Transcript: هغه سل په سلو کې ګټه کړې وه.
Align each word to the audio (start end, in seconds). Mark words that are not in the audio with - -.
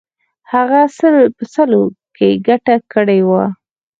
هغه 0.53 0.81
سل 0.97 1.15
په 1.35 1.43
سلو 1.53 1.83
کې 2.15 2.29
ګټه 2.47 2.75
کړې 2.93 3.19
وه. 3.29 3.43